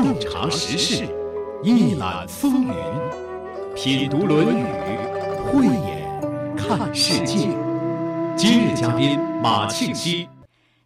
[0.00, 1.04] 洞察时事，
[1.64, 2.72] 一览风云，
[3.74, 4.62] 品读《论语》，
[5.42, 7.48] 慧眼看世界。
[8.36, 10.28] 今日嘉宾马庆西，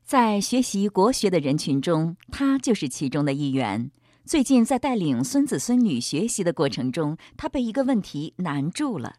[0.03, 3.91] 在学习国学的人群中，他就是其中的一员。
[4.25, 9.13] 最近在带领孙子孙女学习的过程中，他被一个问题难住了。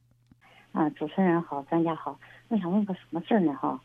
[0.71, 2.18] 啊，主持人好，专家好，
[2.48, 3.54] 我想问个什么事儿呢？
[3.62, 3.80] 哈，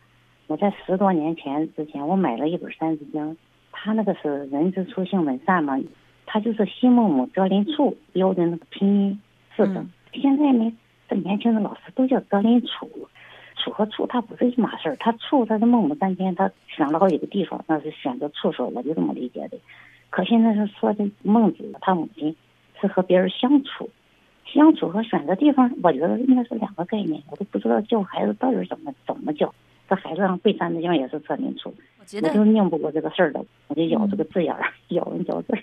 [0.46, 3.22] 我在十多年前之前，我买了一本《三字经》，
[3.72, 5.78] 它那个是“人之初，性本善”嘛，
[6.30, 9.18] 它就是西孟母择邻处标的那个拼音
[9.56, 9.82] 是的。
[10.12, 10.70] 现在呢，
[11.08, 12.86] 这年轻的老师都叫择邻处，
[13.56, 14.96] 处和处它不是一码事儿。
[14.96, 19.56] 他处他是孟母三迁，他选了好几个地方，那是选择处所，我就这么理解的。
[20.10, 22.36] 可现在是说的孟子他母亲
[22.78, 23.88] 是和别人相处。
[24.44, 27.22] 相处和选择地方，我觉得应该是两个概念。
[27.30, 29.54] 我都不知道教孩子到底怎么怎么教。
[29.88, 31.72] 这孩子让背三字经也是择邻处，
[32.22, 35.62] 我就拧不过这个事儿的，我就咬这个字眼儿， 咬文嚼字儿。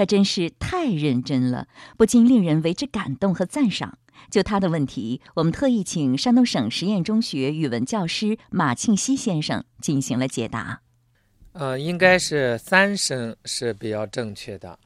[0.00, 1.68] 他真是太认真了，
[1.98, 3.98] 不禁令人为之感动和赞赏。
[4.30, 10.80] 就他的问题，我们特意请山东省实验中学语文教师马庆西先生进行了解答。
[11.52, 14.78] 呃，应该是三声是比较正确的。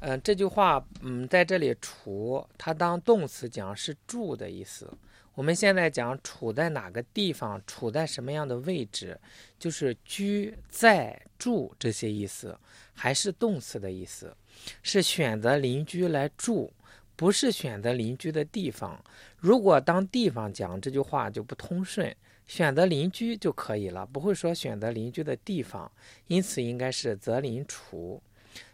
[0.00, 4.92] 嗯，这句话，嗯，在这里“处”它当动词讲是住的意思。
[5.34, 9.18] 我们现在讲处在哪个地方，处在什么样的位置，
[9.58, 12.56] 就是居在住这些意思，
[12.94, 14.36] 还是动词的意思，
[14.82, 16.72] 是选择邻居来住，
[17.16, 19.02] 不是选择邻居的地方。
[19.38, 22.14] 如果当地方讲这句话就不通顺，
[22.46, 25.90] 选择邻居就可以了，不会说选择邻居的地方。
[26.28, 28.22] 因此应该是择邻处。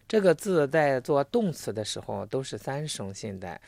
[0.07, 3.61] 这个字在做动词的时候都是三声现代，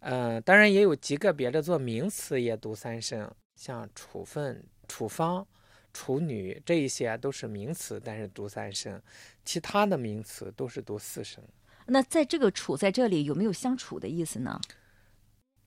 [0.00, 5.46] 嗯，当然也有极个别的做名词也读三声，像处分、处方、
[5.92, 9.00] 处女这一些都是名词，但是读三声，
[9.44, 11.42] 其他的名词都是读四声。
[11.86, 14.60] 那在这个“处”在这里有没有相处的意思呢？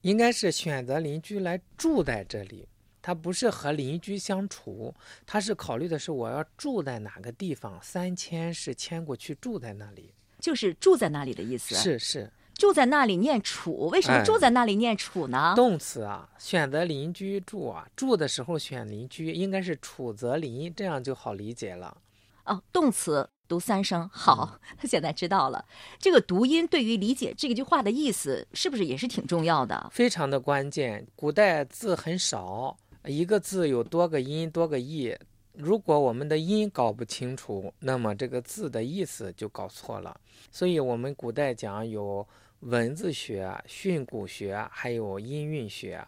[0.02, 2.68] 应该是选择邻居来住在这里。
[3.02, 7.78] 他不是和邻居相处，他是考虑的是我要住在哪个地方。
[7.84, 11.76] 三迁是迁过去住在那里，就是住在那里的意思。
[11.76, 15.54] 是是，住在那里念楚，为什么住在那里念楚呢？
[15.56, 21.98] 动词啊，选择邻居住啊，住的时候选邻居，应该是楚则邻，这样就好理解了。
[22.46, 25.66] 哦，动词读三声，好，他 现在知道了。
[25.98, 29.90] 这个读音对于理解这句话的意思，是不是也是挺重要的？
[29.92, 31.08] 非常的关键。
[31.16, 32.78] 古代字很少。
[33.06, 35.14] 一个字有多个音、多个义，
[35.54, 40.16] 如果我们的音搞不清楚，那么这个字的意思就搞错了。
[40.52, 42.26] 所以，我们古代讲有
[42.64, 46.06] 文字学、训诂学，还有音韵学。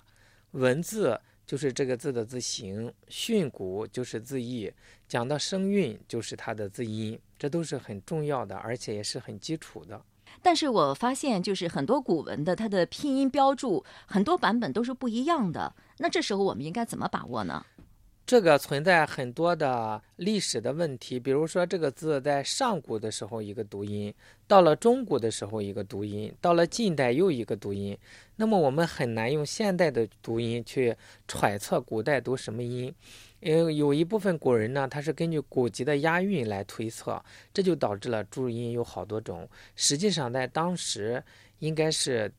[0.51, 4.71] 文字就是这个字的字形，训诂就是字义，
[5.05, 10.01] 讲到声韵就是它的字音，这都是很重要的，而且也是很基础的。
[10.41, 15.75] 但是我发现，就是很多古文的它的拼音标注，很多版本都是不一样的。
[15.97, 17.65] 那这时候我们应该怎么把握呢？
[18.25, 24.12] 这个存在很多的历史的问题，比如说这个字在上古的时候一个读音，
[24.47, 27.96] 到了中古的时候一个读音，到了近代又一个读音。
[28.38, 30.96] 那么我们很难用现代的读音去
[31.28, 32.91] 揣测古代读什么音。
[33.41, 39.47] 因为有一部分古人呢，他是根据古籍的押韵来推测，这就导致了注音有好多种。
[39.75, 41.24] 实际上在当时
[41.59, 42.31] 应该是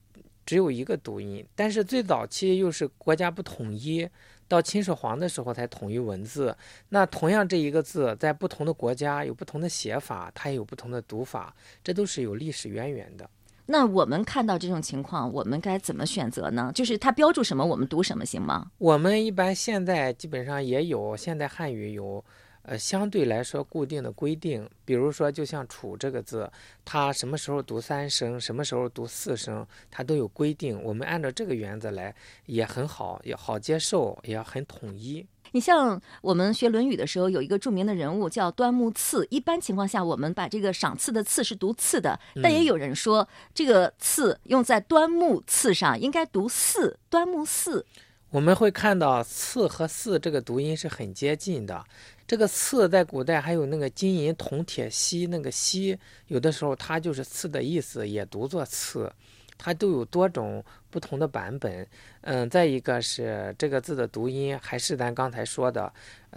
[0.45, 4.09] 只有一个读音，但是最早期又是国家不统一，
[4.49, 6.57] 到秦始皇的时候才统一文字。
[6.89, 13.29] 那同样这一个字在不同的国家有不同的写法，它也有不同的读法，这都是有历史渊源的。
[13.69, 16.71] 那我们看到这种情况，我们该怎么选择呢？
[16.73, 18.71] 就是它标注什么，我们读什么，行吗？
[18.79, 22.25] 我们一般现在基本上也有现代汉语有，
[22.69, 24.69] 呃，相对来说固定的规定。
[24.85, 26.51] 比如说，就像“楚”这个字，
[26.85, 30.83] 它什么时候读三声，什么时候读四声，它都有规定。
[30.83, 32.13] 我们按照这个原则来，
[32.47, 35.25] 也很好，也好接受，也很统一。
[35.53, 39.25] 你像我们学《论语》的时候，有一个著名的人物叫端木赐。
[39.31, 47.87] 一般情况下，我们把这个赏赐的“赐”是读“赐”的，但也有人说这个“赐”用在端木赐上应该读“四”，端木四。
[48.31, 51.83] 我们会看到“赐”和“四”这个读音是很接近的。
[52.27, 59.13] 这个“赐”在古代还有那个金银铜铁锡那个“锡”，有的时候它就是“赐”的意思，也读作“赐”。
[59.59, 61.87] 它都有多种不同的版本，
[62.21, 65.91] 嗯，再一个是这个字的读音，还是咱刚才说的，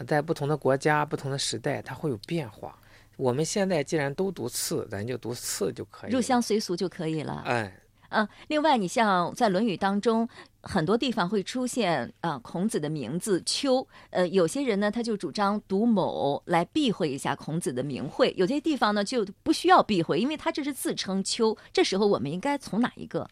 [0.07, 2.79] 在不同的国家、不同的时代，它会有变化。
[3.17, 7.43] 我们现在既然都读“次”，咱就读“次”就可以，入乡随俗就可以了。
[7.45, 7.77] 哎，
[8.09, 10.27] 嗯，另外，你像在《论语》当中，
[10.61, 21.57] 很多地方会出现啊孔子的名字丘，呃，有些人呢他就主张读某来避讳一下孔子的名讳，有些地方呢就不需要避讳，因为他这是自称丘。
[21.71, 23.27] 这时候我们应该从哪一个？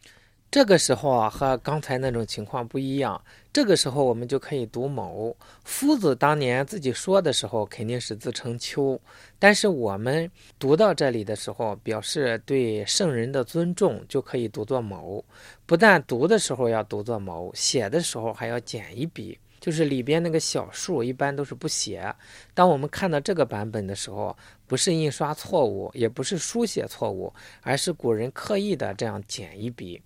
[0.50, 3.22] 这个时候啊，和刚才那种情况不一样。
[3.52, 5.36] 这个时候我们就可以读某。
[5.62, 8.98] 夫子当年自己说的时候，肯定是自称丘。
[9.38, 15.22] 但是我们读到这里的时候，表示对圣人的尊重，就可以读作某。
[15.66, 22.14] 不但读的时候要读作某，写的时候还要减一笔，就是里边那个小数一般都是不写。
[22.54, 24.34] 当我们看到这个版本的时候，
[24.66, 27.30] 不是印刷错误，也不是书写错误，
[27.60, 30.00] 而是古人刻意的这样减一笔。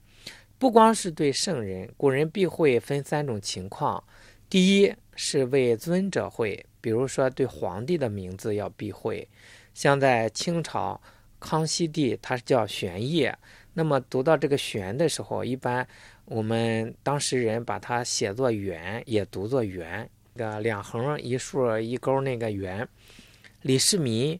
[0.63, 4.05] 不光是对圣人，古人避讳分三种情况：
[4.49, 9.29] 第一是为尊者讳，比如说对皇帝的名字要避讳，
[9.75, 11.01] 像在清朝
[11.41, 13.37] 康熙帝，他是叫玄烨，
[13.75, 15.85] 那么读到这个玄的时候，一般
[16.27, 22.89] 我们当时人把它写作元，也读作元，个两横一竖一勾那个元。
[23.63, 24.39] 李世民。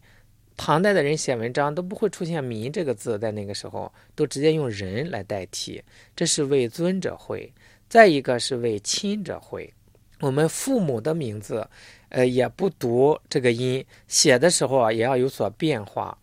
[0.57, 5.83] 唐代的人写文章都不会出现“民”这个字，在那个时候都直接用人来代替，
[6.15, 7.53] 这是为尊者讳。
[7.89, 9.73] 再一个是为亲者讳。
[10.21, 11.69] 我们父母的名字，
[12.11, 16.17] 呃，也不读这个音，写的时候啊，也要有所变化。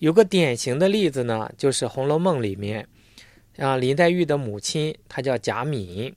[0.00, 2.86] 有个典型的例子呢，就是《红楼梦》里面，
[3.56, 6.14] 像林黛玉的母亲，她叫贾敏。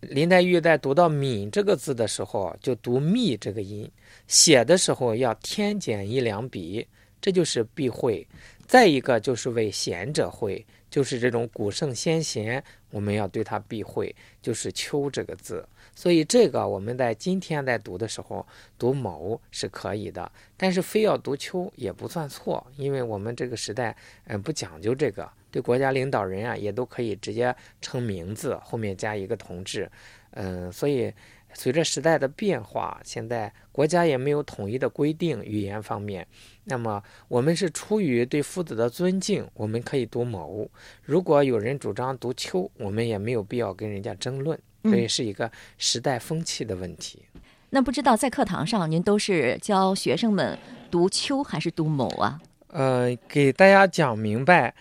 [0.00, 3.90] 林黛玉在读到“敏”这个字的时候，就读“密”这个音，
[4.28, 6.86] 写的时候要添减一两笔。
[7.20, 8.26] 这就是避讳，
[8.66, 15.66] 再一个就是为贤者讳，就是这种古圣先贤，我们要对他避讳，就是“秋”这个字。
[15.94, 18.46] 所以这个我们在今天在读的时候，
[18.78, 29.90] 读“某”是可以的，但是非要读“秋”也不算错，因为我们这个时代，嗯，不讲究这个，对国家领导人啊，也都可以直接称名字，后面加一个同志，
[30.32, 31.12] 嗯，所以。
[31.54, 36.26] 随着时代的变化，现在国家也没有统一的规定语言方面。
[36.66, 40.68] 那么我们是出于对夫子的尊敬，我们可以读谋。
[41.02, 44.58] 如果有人主张读秋，我们也没有必要跟人家争论。
[44.82, 47.20] 所以是一个时代风气的问题。
[47.70, 50.56] 那不知道在课堂上您都是教学生们
[50.92, 52.40] 读秋还是读谋啊？
[52.68, 54.72] 呃，给大家讲明白，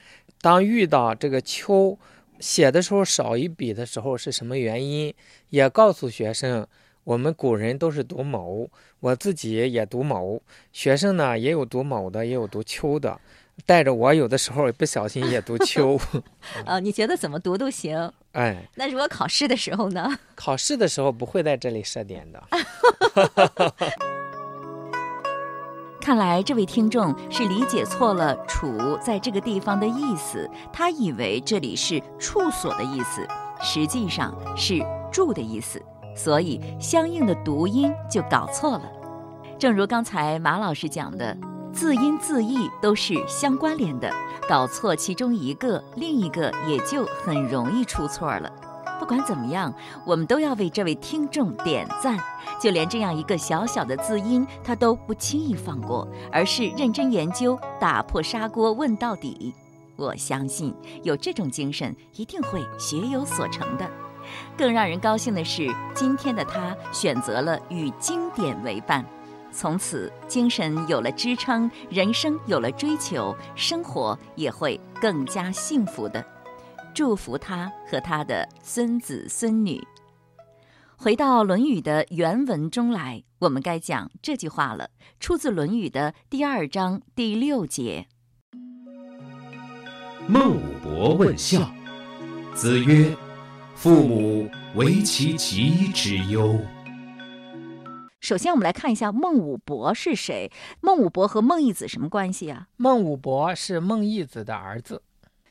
[0.42, 1.98] 当遇到这个秋。
[2.40, 5.12] 写的时候少一笔的时候是什么原因？
[5.50, 6.68] 也告诉学生，
[7.06, 8.68] 我们古人都是读某，
[9.00, 10.42] 我自己也读某，
[10.74, 13.22] 学生呢也有读某的，也有读秋的，
[13.64, 16.00] 带着我有的时候不小心也读秋。
[16.66, 18.12] 呃，你觉得怎么读都行。
[18.34, 20.18] 哎，那如果考试的时候呢？
[20.34, 22.44] 考试的时候不会在这里设点的。
[26.02, 33.28] 看来这位听众是理解错了“处”在这个地方的意思，他以为这里是处所的意思，
[33.62, 35.82] 实际上是住的意思，
[36.16, 38.84] 所以相应的读音就搞错了。
[39.60, 41.38] 正如刚才马老师讲的，
[41.72, 44.12] 字音字义都是相关联的，
[44.50, 48.52] 搞错其中一个，另一个也就很容易出错了。
[48.98, 49.74] 不管怎么样，
[50.06, 52.18] 我们都要为这位听众点赞。
[52.62, 59.54] 就连这样一个小小的字音，他都不轻易放过，而是认真研究，打破砂锅问到底。
[59.98, 60.74] 我相信
[61.04, 63.90] 有这种精神，一定会学有所成的。
[64.58, 69.06] 更让人高兴的是，今天的他选择了与经典为伴，
[69.52, 76.26] 从此精神有了支撑，人生有了追求，生活也会更加幸福的。
[76.94, 79.86] 祝福他和他的孙子孙女。
[80.98, 84.90] 回到《论语》的原文中来，我们该讲这句话了，
[85.20, 88.08] 出自《论语》的第二章第六节。
[90.26, 91.70] 孟武伯问孝，
[92.54, 93.14] 子曰
[93.76, 96.60] ：“父母为其疾之忧。”
[98.20, 100.52] 首先，我们来看一下孟武伯是谁。
[100.82, 102.68] 孟武伯和孟义子什么关系啊？
[102.78, 105.04] 孟武伯是孟义子的儿子。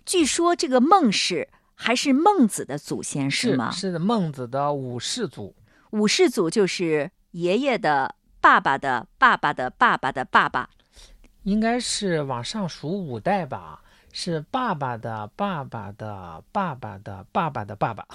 [0.05, 3.71] 据说这个孟氏还是孟子的祖先是吗？
[3.71, 5.55] 是的，孟子的五世祖。
[5.91, 10.69] 五世祖就是爷爷的爸爸的爸爸的爸爸的爸爸，
[11.45, 13.84] 应该是往上数五代吧？
[14.17, 18.07] 是爸爸的爸爸的爸爸的爸爸的爸爸。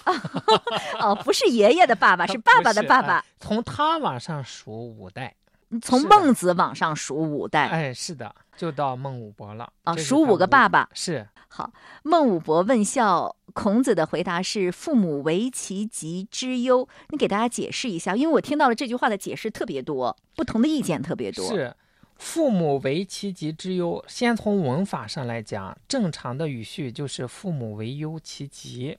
[1.01, 3.23] 哦，不是爷爷的爸爸，是爸爸的爸爸。
[3.41, 5.35] 从他往上数五代，
[5.81, 7.67] 从孟子往上数五代。
[7.67, 8.33] 哎，是的。
[8.55, 11.71] 就到孟武伯了啊，数五个爸爸是好。
[12.03, 21.45] 孟武伯问孝，孔子的回答是：“父母为其疾之忧。”你给大家解释一下，因为我听到了这句话的解释特别多，不同的意见特别多。
[21.47, 21.75] 是
[22.19, 28.97] 父母为其疾之忧，先从文法上来讲，正常的语序就是父母为忧其疾，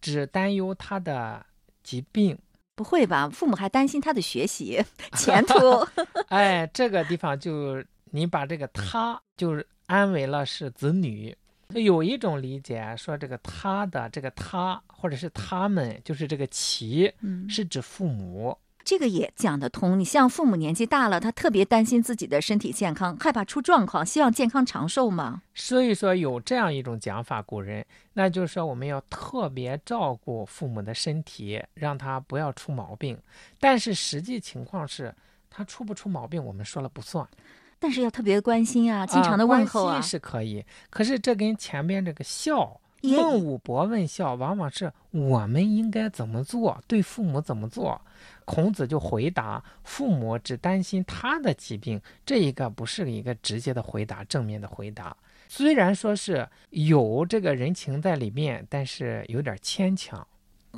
[0.00, 1.46] 只担忧他的
[1.82, 2.36] 疾病。
[2.74, 3.28] 不会吧？
[3.28, 4.82] 父母还担心他的学习
[5.16, 5.54] 前途？
[6.28, 11.34] 哎，这个地方就你把这个他就是安为了是子女。
[11.74, 18.58] 有一种理解说，这个他的这个他或者是他们，就是这个其，嗯，是指父母。
[18.84, 19.98] 这个也讲得通。
[19.98, 25.42] 你像父母年纪大了，他特别担心自己的身体健康，害怕出状况，希望健康长寿嘛。
[25.54, 27.84] 所以说有这样一种讲法，古人
[28.14, 33.18] 那就是说我们要特别照顾父母的身体，让他不要出毛病。
[33.58, 35.14] 但是实际情况是
[35.48, 37.26] 他出不出毛病，我们说了不算。
[37.78, 40.62] 但是要特别关心啊，经常的问候啊，是可以。
[40.90, 48.00] 可是这跟前面这个孝，也孟武伯问孝，往往是我们应该怎么做，对父母怎么做。
[48.44, 55.16] 孔子就回答：父母只担心他的疾病，这一个不是一个直接的回答，正面的回答。
[55.48, 60.26] 虽然说是有这个人情在里面，但是有点牵强。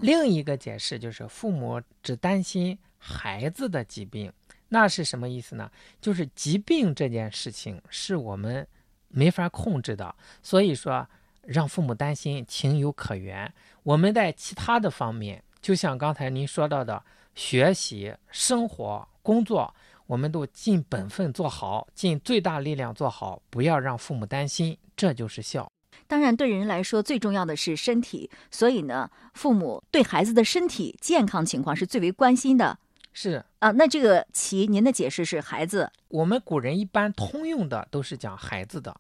[0.00, 4.32] 另一个解释就是父母只担心孩子的疾病。
[4.68, 5.70] 那是什么意思呢？
[6.00, 8.66] 就是疾病这件事情是我们
[9.08, 11.06] 没法控制的，所以说
[11.42, 13.52] 让父母担心情有可原。
[13.82, 17.02] 我们在其他的方面，就像刚才您说到的
[17.34, 19.74] 学习、生活、工作，
[20.06, 25.70] 我们都尽本分做好，尽最大力量做好，不要让父母担心，这就是孝。
[26.06, 32.78] 当然，对人来说最重要的是身体，所以呢，父母对孩子的身体健康情况是最为关心的。
[33.14, 35.90] 是啊，那这个“其”，您的解释是孩子。
[36.08, 38.94] 我们古人一般通用的都是讲孩子的，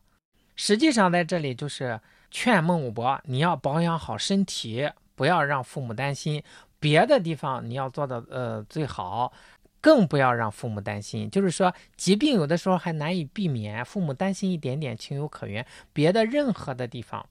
[0.54, 1.98] 实际上在这里就是
[2.32, 6.42] 劝孟武伯，你要保养好身体，不要让父母担心。
[6.80, 9.30] 别的地方你要做的呃最好，
[9.82, 11.30] 更不要让父母担心。
[11.30, 15.64] 就是说，疾病有的时候还难以避免，父母担心一点点情有可原。
[15.92, 17.24] 别的任何的地方，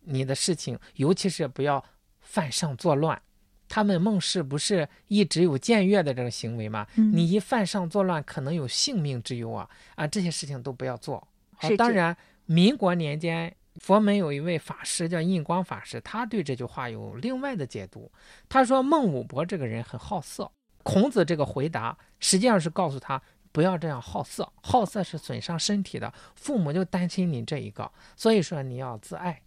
[0.00, 1.82] 你的事情，尤其是不要
[2.20, 3.22] 犯上作乱。
[3.68, 6.84] 他们孟氏不是一直有僭越的这种行为吗？
[6.96, 9.70] 嗯你一犯上作乱，可能有性命之忧啊！
[9.94, 11.26] 啊，这些事情都不要做。
[11.54, 18.10] 好当然，民国年间，佛门有一位法师叫印光法师，他对这句话有另外的解读。
[18.48, 20.50] 他说孟武伯这个人很好色，
[20.82, 23.20] 孔子这个回答实际上是告诉他
[23.52, 26.12] 不要这样好色，好色是损伤身体的。
[26.34, 29.40] 父母就担心你这一个，所以说你要自爱。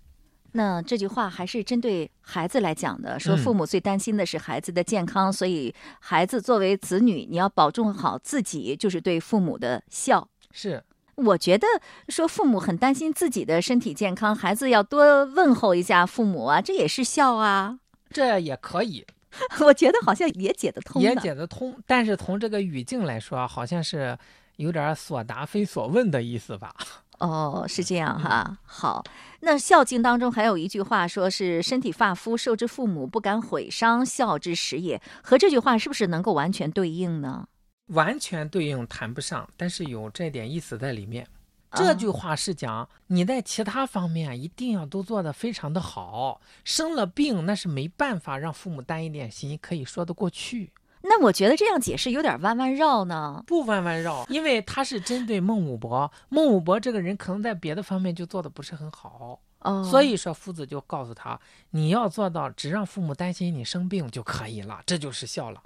[0.53, 10.27] 那这句话还是针对孩子来讲的，说嗯父母最担心的是孩子的健康，所以孩子作为子女，你要保重好自己，就是对父母的孝。
[10.51, 10.83] 是，
[11.25, 11.67] 我觉得
[12.09, 17.79] 说父母很担心自己的身体健康，孩子要多问候一下父母啊，这也是孝啊。
[18.11, 19.05] 这也可以。
[19.63, 21.01] 我觉得好像也解得通。
[21.01, 24.17] 也解得通，但是从这个语境来说，好像是
[24.57, 26.73] 有点所答非所问的意思吧？
[27.19, 28.57] 哦，是这样哈。
[28.65, 29.03] 好，
[29.41, 37.47] 那《孝经》当中还有一句话，说是“身体发肤，受之父母，不敢毁伤，孝之始也”，和这句话是不是能够完全对应呢？
[37.91, 41.25] 完全对应谈不上，但是有这点意思在里面。
[41.69, 53.41] 啊这句话是讲你在其他方面一定要都做得非常的好，生了病那是没办法让父母担一点心，可以说得过去，那我觉得这样解释有点弯弯绕呢。
[53.47, 65.63] 不弯弯绕，因为他是针对孟武伯，孟武伯这个人可能在别的方面就做得不是很好，哦，所以说夫子就告诉他，你要做到只让父母担心你生病就可以了，这就是孝了。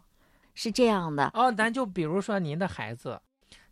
[0.55, 1.29] 是这样的。
[1.35, 3.21] 哦，咱就比如说您的孩子，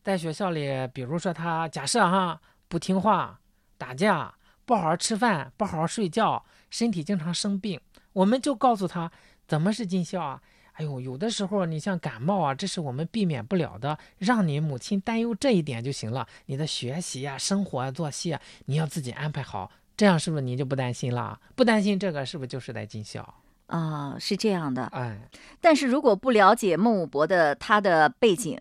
[0.04, 3.40] 在学校里，比如说他假设哈不听话、
[3.78, 4.32] 打架、
[4.66, 7.80] 不好好吃饭、不好好睡觉，身体经常生病，
[8.12, 9.12] 我们就告诉他
[9.48, 10.42] 怎么是尽孝啊。
[10.74, 16.28] 哎呦，有的时候你像感冒啊，这是我们避免不了的，让你母亲担忧这一点就行了。
[16.48, 21.40] 你的学习啊、生活啊、作息啊，你要自己安排好，这样是不是你就不担心了？
[21.56, 23.43] 不担心这个是不是就是在尽孝？
[23.68, 24.86] 啊、是这样的。
[24.88, 25.30] 哎，
[25.60, 28.60] 但是如果不了解孟武伯的他的背景，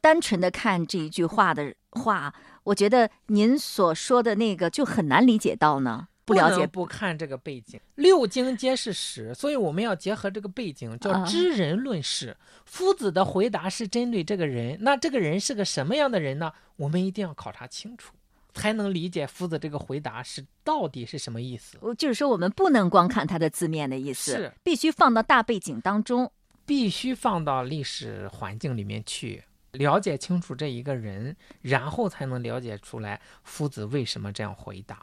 [0.00, 2.32] 单纯的看这一句话的话，
[2.64, 6.08] 我觉得您所说的那个就很难理解到呢。
[6.24, 12.36] 不了解，不看这个背景，六经皆是史，所以我们要结合这个背景，叫啊知人论事。
[12.64, 16.52] 夫子的回答是针对这个人，那这个人是个什么样的人呢？
[16.76, 18.14] 我们一定要考察清楚，
[18.54, 21.78] 才能理解夫子这个回答是到底是什么意思。
[21.80, 26.30] 我就是说我们不能光看他的字面的意思，是必须放到大背景当中。
[26.64, 29.42] 必须放到历史环境里面去，
[29.72, 34.98] 了解清楚这一个人，然后才能了解出来夫子为什么这样回答。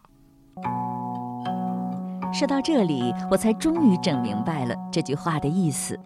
[2.33, 5.99] 说到这里，我才终于整明白了这句话的意思。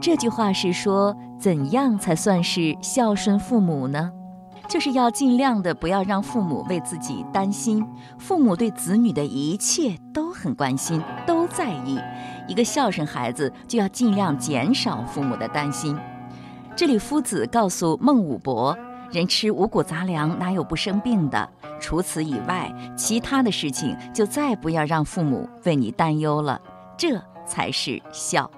[0.00, 4.12] 这句话是说，怎样才算是孝顺父母呢？
[4.68, 7.86] 就是要尽量的不要让父母为自己担心。
[8.18, 11.98] 父母对子女的一切都很关心，都在意。
[12.48, 15.96] 一个孝顺孩子就要尽量减少父母的担心。
[16.74, 18.76] 这里夫子告诉孟武伯：
[19.10, 21.48] 人吃五谷杂粮，哪有不生病的？
[21.78, 26.60] 除此以外，其他的事情就再不要让父母为你担忧了，
[26.96, 28.50] 这才是孝。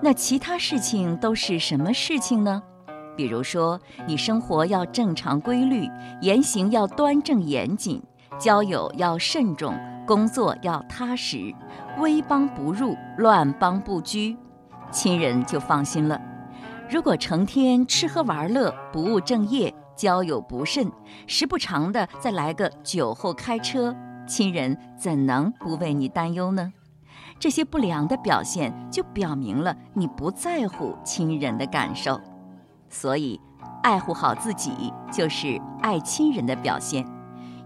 [0.00, 2.62] 那其他事情都是什么事情呢？
[3.16, 5.88] 比如说，你生活要正常规律，
[6.20, 8.02] 言行要端正严谨，
[8.38, 9.74] 交友要慎重，
[10.06, 11.54] 工作要踏实，
[11.98, 14.36] 威邦不入，乱邦不居，
[14.90, 16.20] 亲人就放心了。
[16.90, 19.72] 如果成天吃喝玩乐，不务正业。
[19.94, 20.90] 交友不慎，
[21.26, 23.94] 时不常的再来个酒后开车，
[24.26, 26.72] 亲人怎能不为你担忧呢？
[27.38, 32.18] 这些不良的表现就表明了你不在乎亲人的感受，
[32.92, 33.40] 所以
[33.82, 37.04] 爱护好自己就是爱亲人的表现。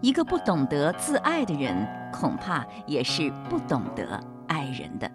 [0.00, 5.10] 一个不懂得自爱的人，恐怕也是不懂得爱人的。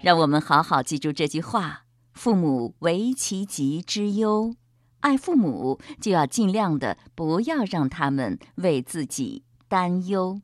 [0.00, 4.54] 让我们好好记住这句话：父母为其疾之忧。
[5.00, 10.40] 爱父母，就要尽量的不要让他们为自己担忧。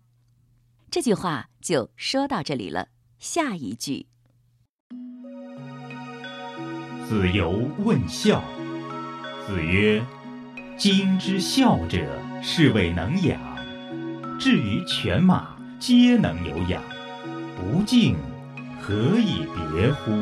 [0.90, 2.88] 这句话就说到这里了。
[3.18, 4.06] 下一句，
[7.08, 7.50] 子游
[7.84, 8.42] 问孝。
[9.46, 10.02] 子曰
[10.78, 11.98] ：“今之孝者，
[12.42, 13.38] 是谓能养。
[14.40, 16.82] 至于犬马，皆能有养，
[17.56, 18.16] 不敬，
[18.80, 20.12] 何以别乎？”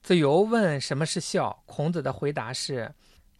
[0.00, 2.88] 子游问什么是孝，孔子的回答是：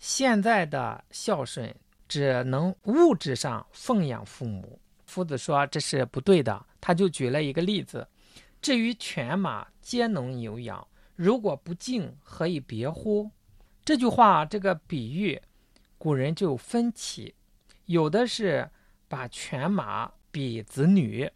[0.01, 1.73] 现在的孝顺
[2.09, 4.79] 只能物质上奉养父母。
[5.07, 8.07] 夫子说这是不对的，他就举了一个例子：
[8.61, 13.31] 至于犬马，皆能有养，如果不敬，何以别乎？
[13.85, 15.41] 这句话这个比喻，
[15.97, 17.35] 古人就有分歧，
[17.87, 18.69] 有的是
[19.09, 21.31] 把犬马比子女，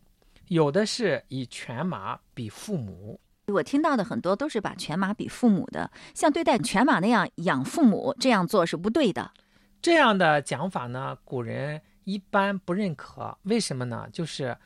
[0.49, 3.19] 有的是以犬马比父母。
[3.47, 9.33] 我听到的很多都是把犬马比父母的，像对待犬马那样养父母，这样做是不对的。
[9.81, 13.37] 这样的讲法呢，古人一般不认可。
[13.43, 14.09] 为什么呢？
[14.13, 14.57] 就是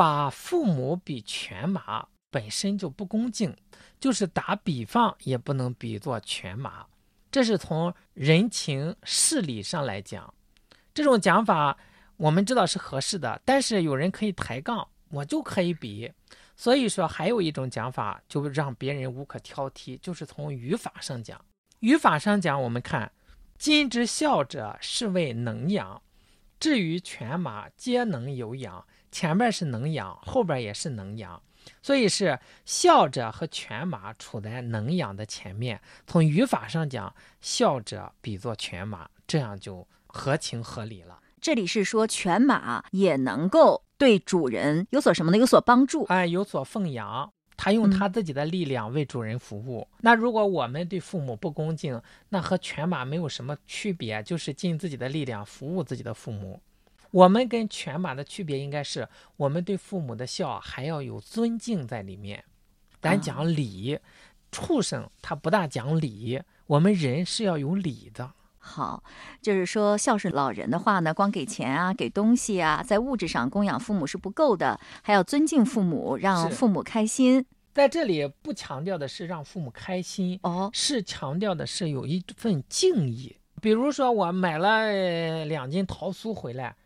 [0.00, 3.54] 把父母比犬马本身就不恭敬，
[3.98, 6.86] 就是打比方也不能比作犬马。
[7.30, 10.32] 这是从人情事理上来讲，
[10.94, 11.76] 这种讲法
[12.16, 13.42] 我们知道是合适的。
[13.44, 16.10] 但是有人可以抬杠，我就可以比。
[16.56, 21.38] 所以说，还有一种讲法，就让别人无可挑剔，就是从语法上讲。
[21.80, 23.12] 语法上讲，我们看
[23.58, 26.00] “今之孝者，是谓能养；
[26.58, 31.42] 至于犬马，皆能有养。”前面是能养，后边也是能养，
[31.82, 35.80] 所以是孝者和犬马处在能养的前面。
[36.06, 41.18] 从语法上讲，孝者比作犬马，这样就合情合理了。
[41.40, 43.84] 这里是说，犬马也能够。
[44.00, 45.36] 对主人有所什么呢？
[45.36, 49.86] 有所帮助，哎，有所奉养，他用他自己的力量为主人服务。
[49.98, 56.58] 那如果我们对父母不恭敬，那和犬马没有什么区别，就是尽自己的力量服务自己的父母。
[57.10, 62.44] 我们跟犬马的区别应该是，我们对父母的孝还要有尊敬在里面。
[63.00, 63.98] 咱讲礼，
[64.52, 68.32] 畜生他不大讲礼，我们人是要有礼的。
[68.58, 69.02] 好，
[69.40, 77.44] 就是说孝顺老人的话呢，光给钱啊，给东西啊，在物质上供养父母是不够的，还要尊敬父母，让父母开心。
[77.72, 83.34] 在这里不强调的是让父母开心哦，是强调的是有一份敬意。
[83.62, 86.76] 比如说我买了两斤桃酥回来，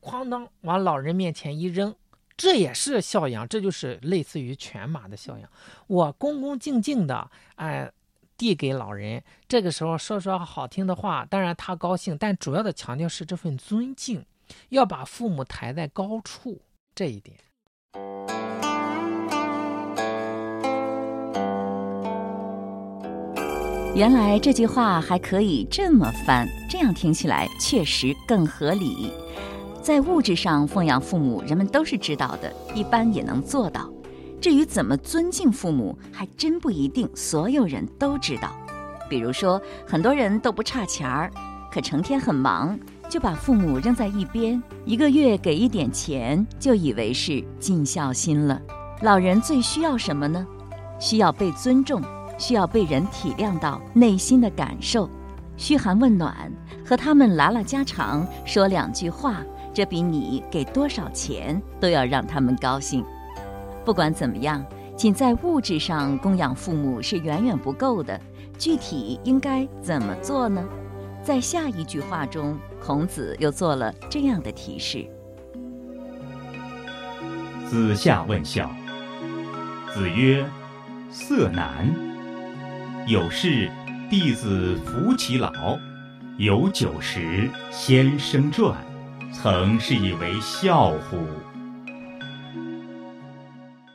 [0.00, 1.94] 哐当往老人面前一扔，
[2.36, 5.48] 这也是孝养，这就是类似于犬马的孝养。
[5.86, 7.90] 我恭恭敬敬的，哎。
[8.40, 14.24] 递给老人，这个时候说说好听的话，当然他高兴，但主要的强调是这份尊敬，
[14.70, 16.62] 要把父母抬在高处
[16.94, 17.36] 这一点。
[23.94, 29.12] 原来这句话还可以这么翻，这样听起来确实更合理。
[29.82, 33.90] 在物质上奉养父母，人们都是知道的，一般也能做到。
[34.40, 38.54] 至于怎么尊敬父母，还真不一定所有人都知道。
[39.08, 41.30] 比如说，很多人都不差钱儿，
[41.72, 48.60] 可成天很忙，就把父母扔在一边，一个月给一点钱，就以为是尽孝心了。
[49.00, 50.46] 老人最需要什么呢？
[50.98, 52.02] 需要被尊重，
[52.38, 55.08] 需要被人体谅到内心的感受，
[55.56, 56.52] 嘘寒问暖，
[56.84, 63.04] 和他们拉拉家常，说两句话，这比你给多少钱都要让他们高兴。
[63.84, 64.64] 不管怎么样，
[64.96, 68.20] 仅在物质上供养父母是远远不够的，
[68.58, 70.62] 具体应该怎么做呢？
[71.22, 75.06] 在下一句话中，孔子又做了这样的提示
[77.68, 78.70] ：“子夏问孝。
[79.92, 80.44] 子曰
[81.12, 81.92] ：‘色难。
[83.06, 83.70] 有事，
[84.08, 85.50] 弟子服其劳；
[86.38, 88.74] 有酒食，先生传。
[89.42, 91.16] 曾是以为孝乎？’”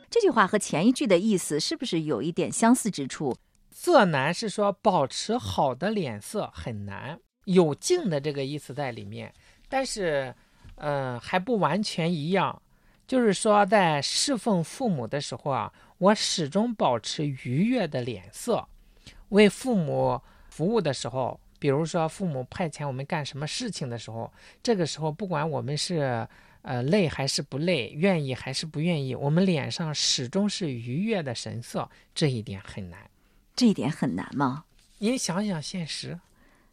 [0.10, 3.38] 这句话和前一句的意思是不是有一点相似之处？
[3.70, 9.32] 色难是说保持好的脸色很难，有敬的这个意思在里面，
[9.70, 10.34] 但是，
[10.78, 12.60] 嗯，还不完全一样。
[13.06, 18.68] 就是说，在侍奉父母的时候啊，我始终保持愉悦的脸色；
[19.30, 26.28] 为父母服务的时候，比如说父母派遣我们干什么事情的时候，这个时候不管我们是
[26.62, 33.10] 呃累还是不累，愿意还是不愿意，我们脸上始终是愉悦的神色，这一点很难。
[33.56, 34.66] 这一点很难吗？
[35.00, 36.20] 您想想现实，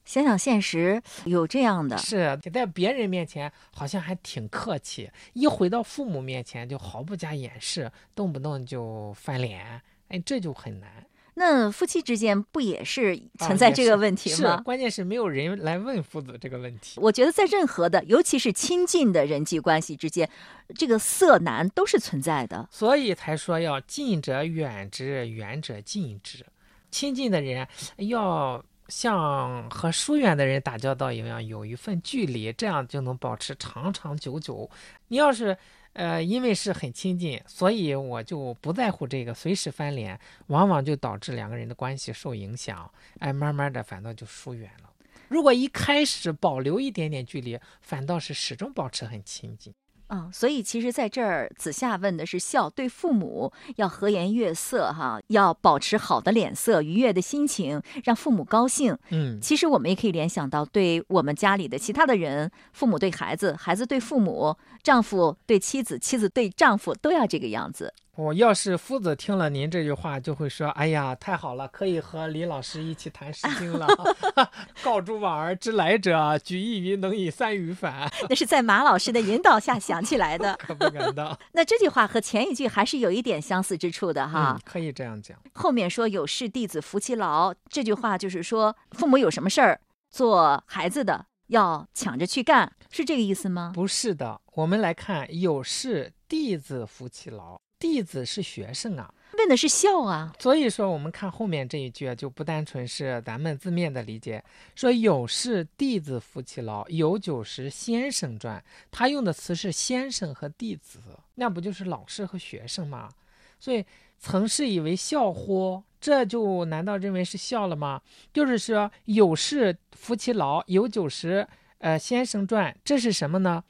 [0.05, 11.07] 想想现实，有这样的是在别人面前好像还挺客气，一回到父母面前就毫不加掩饰，动不动就翻脸，哎，这就很难。
[11.35, 14.57] 那夫妻之间不也是存在这个问题吗？
[14.59, 17.01] 是，关键是没有人来问夫子这个问题。
[17.01, 20.29] 我觉得在任何的，尤其是亲近的人际关系之间，
[20.75, 22.68] 这个色难都是存在的。
[22.71, 26.45] 所以才说要近者远之，远者近之。
[26.90, 27.66] 亲近的人
[27.97, 34.68] 要像和疏远的人打交道一样，有一份距离，这样就能保持长长久久。
[35.09, 35.57] 你要是
[35.94, 42.90] 呃，因为是很亲近，所以我就不在乎这个，随时翻脸，往往就导致两个人的关系受影响。
[43.18, 44.90] 哎，慢慢的反倒就疏远了。
[45.28, 49.74] 如果一开始保留一点点距离，反倒是始终保持很亲近。
[50.14, 58.94] 嗯，所以其实在这儿，子夏问的是孝，对父母要和颜悦色，哈，要保持好的脸色、愉悦的心情，让父母高兴。
[59.09, 67.94] 嗯，其实我们也可以联想到，对我们家里的其他的人，父母对孩子，孩子对父母，丈夫对妻子，妻子对丈夫，都要这个样子。
[68.14, 73.87] 我要是夫子听了您这句话，就会说：“哎呀，太好了，可以和李老师一起谈《诗经》了。
[74.85, 78.07] ”告诸往而知来者，举一隅能以三隅反。
[78.29, 81.35] 那是在马老师的引导下想起来的，可不敢当。
[81.53, 84.61] 那这句话和前一句还是有一点相似之处的哈。
[84.62, 85.38] 可以这样讲。
[85.55, 93.72] 后面说“有事弟子服其劳”，这句话就是说，父母有什么事儿，做孩子的要抢着去干，是这个意思吗？
[93.75, 97.59] 不是的，我们来看“有事弟子服其劳”。
[97.83, 104.40] 弟子是学生啊，问的是孝啊，所以说我们看后面这一句就不单纯是咱们字面的理解，
[104.77, 111.01] 说有事弟子服其劳，有酒食先生传，他用的词是先生和弟子，
[111.35, 113.11] 那不就是老师和学生吗？
[113.59, 113.85] 所以
[114.21, 115.83] 曾是以为孝乎？
[116.01, 118.01] 这就难道认为是孝了吗？
[118.33, 123.64] 就是说有事服其劳，有酒食，呃，先生传，这是什么呢？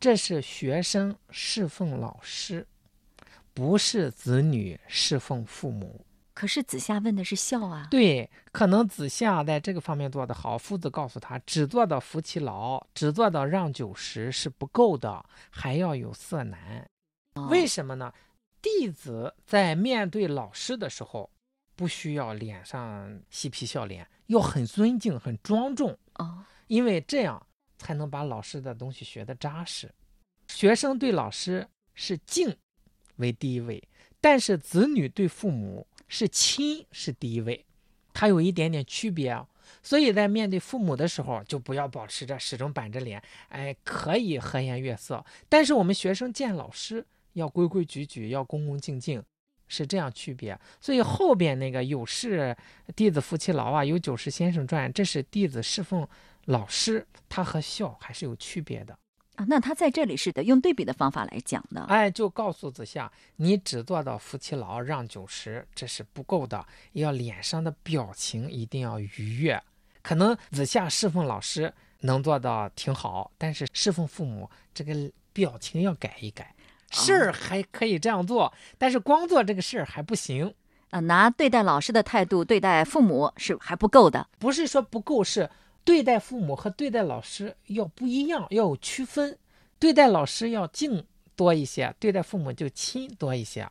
[0.00, 2.66] 这是学生侍奉老师。
[3.56, 7.88] 不是子女侍奉父母，可是子夏问的是孝啊。
[7.90, 10.58] 对，可能子夏在这个方面做得好。
[10.58, 16.86] 夫子告诉他，只做到扶其老，只做到让九十是不够的，还要有色难。
[17.48, 18.12] 为什么呢？
[18.60, 21.30] 弟子在面对老师的时候，
[21.74, 27.46] 不需要脸上嬉皮笑脸，要很尊敬、很庄重哦，因为这样
[27.78, 29.90] 才能把老师的东西学得扎实。
[30.46, 32.54] 学生对老师是敬。
[33.16, 33.82] 为第一位，
[34.20, 37.64] 但是子女对父母是亲是第一位，
[38.12, 39.46] 它有一点点区别啊。
[39.82, 45.24] 所以在面对父母的时候，就不要保持着始终板着脸，哎，可以和颜悦色。
[45.48, 49.22] 但是我们学生见老师要规规矩矩，要恭恭敬敬，
[49.66, 50.58] 是这样区别。
[50.80, 52.56] 所以后边那个有事
[52.94, 56.06] 弟子服其劳啊，有酒食先生传，这是弟子侍奉
[56.44, 58.96] 老师，他和孝还是有区别的。
[59.36, 61.82] 啊，那他在这里是的，用对比的方法来讲的。
[61.84, 69.62] 哎，就告诉子夏，你只做到夫妻老让九十，这是不够的，要脸上的表情一定要愉悦。
[70.02, 74.94] 可能子夏侍奉老师能做到挺好，但是侍奉父母这个
[75.32, 76.54] 表情要改一改。
[76.90, 80.54] 事儿还可以这样做，但是光做这个事儿还不行。
[80.90, 84.26] 啊，拿对待老师的态度对待父母是还不够的。
[84.38, 85.50] 不是说不够，是。
[85.86, 89.38] 对待父母和对待老师要不一样，要有区分。
[89.78, 93.66] 对待老师要敬多一些，对待父母就亲多一些。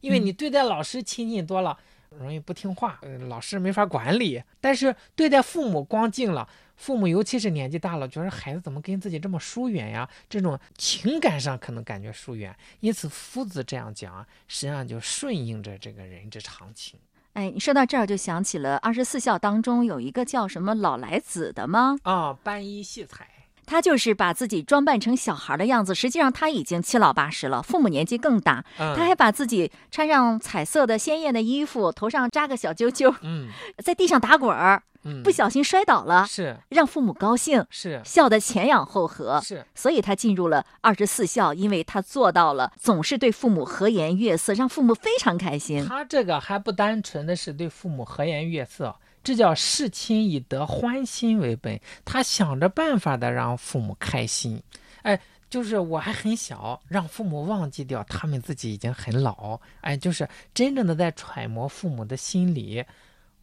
[0.00, 1.78] 因为你对待老师亲近多了，
[2.08, 4.42] 容易不听话，老师没法管理。
[4.60, 10.10] 但是对待父母光敬了，父母尤其是年纪大了，觉得孩子怎么跟自己这么疏远呀？
[10.28, 12.52] 这种情感上可能感觉疏远。
[12.80, 16.98] 因此夫子这样讲，实际上就顺应着这个人之常情。
[17.34, 21.96] 哎，你说到这儿就想起了二十四孝当中有一个叫什么老来子的吗？
[22.02, 23.26] 啊，扮衣戏彩。
[23.66, 28.64] 他就是把自己装扮成小孩的样子，实际上他已经七老八十了，父母年纪更大。
[28.78, 39.40] 嗯他还把自己穿上彩色的鲜艳的衣服，头上扎个小揪揪，嗯在地上打滚儿，嗯，不小心摔倒了，是让父母高兴，是笑得前仰后合。
[39.42, 45.84] 是，所以他进入了二十四孝，因为他做到了总是对父母和颜悦色，让父母非常开心。
[45.86, 51.80] 他这个还不单纯的是对父母和颜悦色，这叫事亲以得欢心为本。
[52.04, 54.62] 他想着办法的让父母开心，
[55.02, 62.84] 哎，就是我还很小，让父母忘记掉他们自己已经很老，哎，就是真正的在揣摩父母的心理。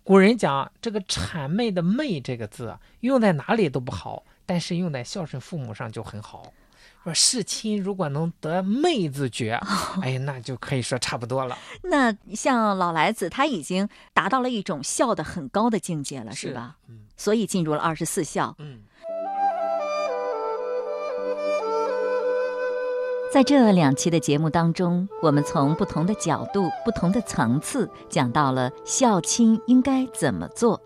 [0.07, 6.53] 古人讲这个谄媚的“媚”这个字用在哪里都不好，但是用在孝顺父母上就很好。
[7.03, 9.59] 说事亲如果能得媚字诀，
[10.01, 11.57] 哎，那就可以说差不多了。
[11.83, 16.77] 那像老来子，他已经达到了一种孝的很高的境界了，是是吧？
[16.87, 18.55] 嗯所以进入了二十四孝。
[18.59, 18.83] 嗯。
[23.37, 30.81] 在这两期的节目当中，我们从不同的角度、不同的层次讲到了孝亲应该怎么做。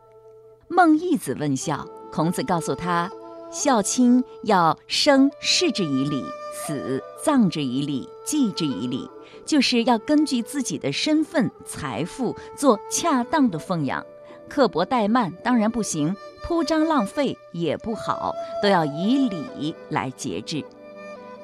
[0.68, 3.10] 孟义子问孝，孔子告诉他，
[3.50, 9.10] 孝亲要生视之以礼，死葬之以礼，祭之以礼，
[9.46, 14.06] 就是要根据自己的身份、财富做恰当的奉养。
[14.50, 20.62] 刻薄怠慢当然不行，铺张浪费也不好，都要以礼来节制。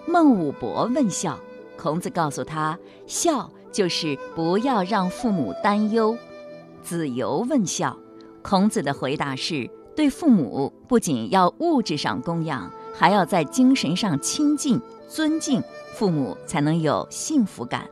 [0.09, 1.37] 孟武伯问孝，
[1.77, 6.17] 孔子告诉他，孝就是不要让父母担忧。
[6.81, 7.95] 子游问孝，
[8.41, 15.61] 孔子的回答是：对父母不仅要物质上供养，还要在精神上亲近、尊敬，
[15.93, 17.85] 父母才能有幸福感。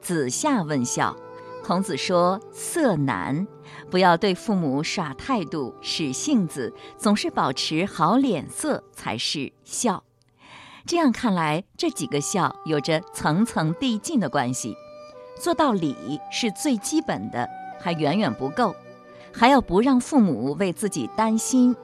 [0.00, 1.16] 子夏问孝，
[1.64, 3.44] 孔子说：色难，
[3.90, 10.04] 不要对父母耍态度、使性子，总是保持好脸色才是孝。
[10.86, 14.76] 这样看来，这几个孝有着层层递进的关系。
[15.40, 17.48] 做到礼是最基本的，
[17.80, 18.74] 还远远不够，
[19.32, 21.74] 还要不让父母为自己担心，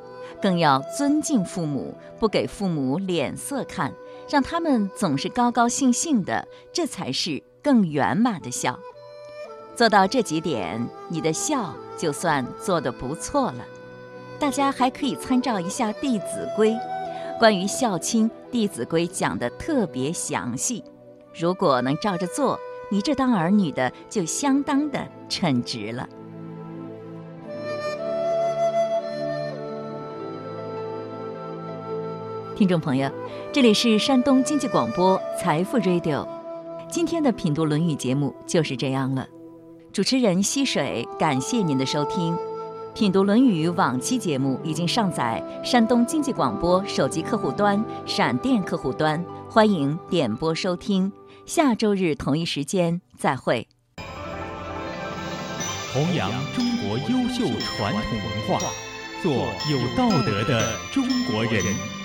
[0.40, 3.92] 更要尊敬父母，不给父母脸色看，
[4.28, 8.78] 让他们总是高高兴兴的，这才是更圆满的孝。
[9.74, 13.64] 做到这几点，你的孝就算做得不错了。
[14.38, 16.70] 大家还可以参照一下《弟子规》。
[17.38, 20.83] 关于孝亲，《弟子规》讲的特别详细。
[21.33, 22.59] 如果能照着做，
[22.90, 26.09] 你这当儿女的就相当的称职了。
[32.57, 33.09] 听众朋友，
[33.53, 36.27] 这里是山东经济广播财富 Radio，
[36.90, 39.24] 今天的品读《论语》节目就是这样了。
[39.92, 42.37] 主持人溪水，感谢您的收听。
[42.98, 51.12] 品读《论语》往期节目已经上载山东经济广播手机客户端、闪电客户端，欢迎点播收听。
[51.46, 53.68] 下周日同一时间再会。
[55.94, 58.58] 弘扬中国优秀传统文化，
[59.22, 61.97] 做有道德的中国人。